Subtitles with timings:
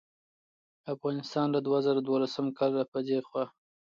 [0.93, 3.43] افغانستان له دوه زره دولسم کال راپه دې خوا